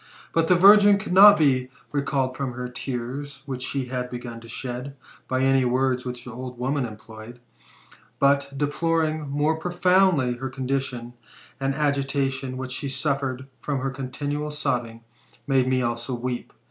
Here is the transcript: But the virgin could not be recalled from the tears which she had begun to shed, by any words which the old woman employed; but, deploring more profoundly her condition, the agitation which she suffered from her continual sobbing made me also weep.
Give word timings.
But 0.33 0.47
the 0.47 0.55
virgin 0.55 0.97
could 0.97 1.13
not 1.13 1.37
be 1.37 1.69
recalled 1.91 2.35
from 2.35 2.57
the 2.57 2.69
tears 2.71 3.43
which 3.45 3.61
she 3.61 3.85
had 3.85 4.09
begun 4.09 4.39
to 4.41 4.47
shed, 4.49 4.95
by 5.27 5.43
any 5.43 5.63
words 5.63 6.05
which 6.05 6.25
the 6.25 6.31
old 6.31 6.57
woman 6.57 6.87
employed; 6.87 7.39
but, 8.17 8.51
deploring 8.57 9.29
more 9.29 9.57
profoundly 9.59 10.37
her 10.37 10.49
condition, 10.49 11.13
the 11.59 11.65
agitation 11.65 12.57
which 12.57 12.71
she 12.71 12.89
suffered 12.89 13.45
from 13.59 13.77
her 13.81 13.91
continual 13.91 14.49
sobbing 14.49 15.03
made 15.45 15.67
me 15.67 15.83
also 15.83 16.15
weep. 16.15 16.51